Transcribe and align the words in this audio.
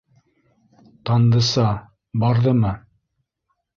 Тандыса... 1.09 1.67
барҙымы? 2.25 2.77